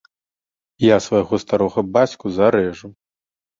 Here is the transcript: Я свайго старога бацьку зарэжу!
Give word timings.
Я 0.83 0.97
свайго 1.09 1.35
старога 1.45 1.79
бацьку 2.01 2.35
зарэжу! 2.41 2.93